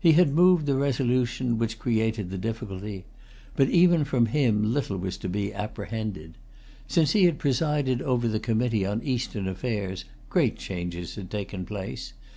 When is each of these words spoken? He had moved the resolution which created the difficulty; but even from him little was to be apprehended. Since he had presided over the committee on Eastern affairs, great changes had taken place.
He 0.00 0.14
had 0.14 0.34
moved 0.34 0.66
the 0.66 0.74
resolution 0.74 1.56
which 1.56 1.78
created 1.78 2.28
the 2.30 2.38
difficulty; 2.38 3.04
but 3.54 3.68
even 3.68 4.02
from 4.04 4.26
him 4.26 4.74
little 4.74 4.96
was 4.96 5.16
to 5.18 5.28
be 5.28 5.54
apprehended. 5.54 6.34
Since 6.88 7.12
he 7.12 7.22
had 7.26 7.38
presided 7.38 8.02
over 8.02 8.26
the 8.26 8.40
committee 8.40 8.84
on 8.84 9.00
Eastern 9.04 9.46
affairs, 9.46 10.06
great 10.28 10.56
changes 10.58 11.14
had 11.14 11.30
taken 11.30 11.64
place. 11.64 12.14